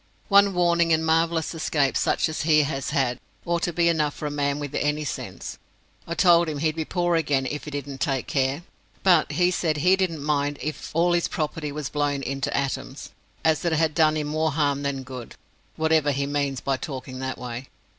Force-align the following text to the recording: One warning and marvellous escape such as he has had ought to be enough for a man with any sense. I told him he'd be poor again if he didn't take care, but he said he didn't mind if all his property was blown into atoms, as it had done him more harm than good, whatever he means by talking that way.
One 0.29 0.55
warning 0.55 0.91
and 0.93 1.05
marvellous 1.05 1.53
escape 1.53 1.95
such 1.95 2.27
as 2.27 2.41
he 2.41 2.63
has 2.63 2.89
had 2.89 3.19
ought 3.45 3.61
to 3.61 3.71
be 3.71 3.87
enough 3.87 4.15
for 4.15 4.25
a 4.25 4.31
man 4.31 4.57
with 4.57 4.73
any 4.73 5.03
sense. 5.05 5.59
I 6.07 6.15
told 6.15 6.49
him 6.49 6.57
he'd 6.57 6.75
be 6.75 6.85
poor 6.85 7.15
again 7.15 7.45
if 7.45 7.65
he 7.65 7.69
didn't 7.69 7.99
take 8.01 8.25
care, 8.25 8.63
but 9.03 9.33
he 9.33 9.51
said 9.51 9.77
he 9.77 9.95
didn't 9.95 10.23
mind 10.23 10.57
if 10.59 10.89
all 10.95 11.13
his 11.13 11.27
property 11.27 11.71
was 11.71 11.89
blown 11.89 12.23
into 12.23 12.51
atoms, 12.57 13.11
as 13.45 13.63
it 13.63 13.73
had 13.73 13.93
done 13.93 14.17
him 14.17 14.25
more 14.25 14.53
harm 14.53 14.81
than 14.81 15.03
good, 15.03 15.35
whatever 15.75 16.11
he 16.11 16.25
means 16.25 16.61
by 16.61 16.77
talking 16.77 17.19
that 17.19 17.37
way. 17.37 17.67